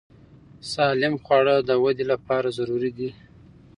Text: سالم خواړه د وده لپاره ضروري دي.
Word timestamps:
سالم 0.73 1.13
خواړه 1.23 1.55
د 1.69 1.71
وده 1.83 2.03
لپاره 2.11 2.47
ضروري 2.57 2.91
دي. 2.97 3.09